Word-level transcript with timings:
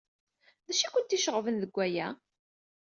D 0.67 0.67
acu 0.71 0.83
ay 0.85 0.91
kent-iceɣben 0.93 1.57
deg 1.61 1.71
waya? 1.77 2.07